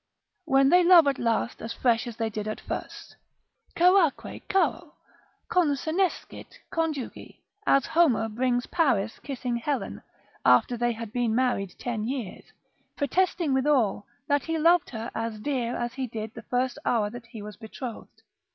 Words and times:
When 0.45 0.69
they 0.69 0.83
love 0.83 1.05
at 1.05 1.19
last 1.19 1.61
as 1.61 1.73
fresh 1.73 2.07
as 2.07 2.17
they 2.17 2.31
did 2.31 2.47
at 2.47 2.59
first, 2.59 3.15
Charaque 3.77 4.17
charo 4.49 4.93
consenescit 5.47 6.57
conjugi, 6.71 7.41
as 7.67 7.85
Homer 7.85 8.27
brings 8.27 8.65
Paris 8.65 9.19
kissing 9.19 9.57
Helen, 9.57 10.01
after 10.43 10.75
they 10.75 10.93
had 10.93 11.13
been 11.13 11.35
married 11.35 11.75
ten 11.77 12.07
years, 12.07 12.45
protesting 12.97 13.53
withal 13.53 14.07
that 14.27 14.45
he 14.45 14.57
loved 14.57 14.89
her 14.89 15.11
as 15.13 15.37
dear 15.39 15.75
as 15.75 15.93
he 15.93 16.07
did 16.07 16.33
the 16.33 16.41
first 16.41 16.79
hour 16.83 17.11
that 17.11 17.27
he 17.27 17.43
was 17.43 17.55
betrothed. 17.55 18.23